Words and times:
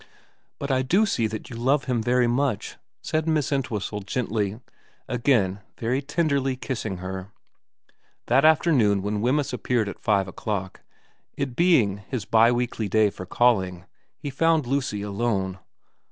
'But 0.59 0.71
I 0.71 0.81
do 0.81 1.05
see 1.05 1.27
that 1.27 1.51
you 1.51 1.55
love 1.55 1.83
him 1.83 2.01
very 2.01 2.25
much,' 2.25 2.75
said 3.03 3.27
Miss 3.27 3.51
Entwhistle 3.51 3.99
gently, 4.01 4.59
again 5.07 5.59
very 5.77 6.01
tenderly 6.01 6.55
kissing 6.55 6.97
her. 6.97 7.13
92 7.13 7.27
VERA 7.27 7.29
n 7.29 7.31
That 8.25 8.45
afternoon 8.45 9.01
when 9.03 9.21
Wemyss 9.21 9.53
appeared 9.53 9.87
at 9.87 9.99
five 9.99 10.27
o'clock, 10.27 10.81
it 11.37 11.55
being 11.55 11.97
his 12.09 12.25
bi 12.25 12.51
weekly 12.51 12.89
day 12.89 13.11
for 13.11 13.27
calling, 13.27 13.85
he 14.17 14.31
found 14.31 14.65
Lucy 14.65 15.03
alone. 15.03 15.59